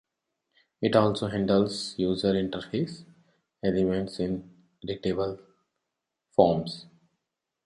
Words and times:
It 0.81 0.95
also 0.95 1.27
handles 1.27 1.93
user 1.95 2.33
interface 2.33 3.03
elements 3.61 4.19
in 4.19 4.49
editable 4.83 5.39
forms. 6.31 6.87